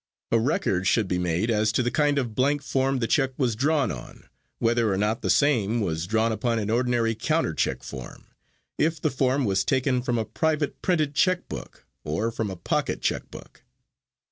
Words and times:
A 0.31 0.39
record 0.39 0.87
should 0.87 1.07
be 1.07 1.19
made 1.19 1.51
as 1.51 1.71
to 1.73 1.83
the 1.83 1.91
kind 1.91 2.17
of 2.17 2.33
blank 2.33 2.63
form 2.63 2.97
the 2.97 3.05
check 3.05 3.33
was 3.37 3.55
drawn 3.55 3.91
on, 3.91 4.23
whether 4.57 4.91
or 4.91 4.97
not 4.97 5.23
same 5.31 5.79
was 5.79 6.07
drawn 6.07 6.31
upon 6.31 6.57
an 6.57 6.71
ordinary 6.71 7.13
counter 7.13 7.53
check 7.53 7.83
form, 7.83 8.25
if 8.79 8.99
the 8.99 9.11
form 9.11 9.45
was 9.45 9.63
taken 9.63 10.01
from 10.01 10.17
a 10.17 10.25
private 10.25 10.81
printed 10.81 11.13
check 11.13 11.47
book, 11.47 11.85
or 12.03 12.31
from 12.31 12.49
a 12.49 12.55
pocket 12.55 12.99
check 13.03 13.29
book. 13.29 13.63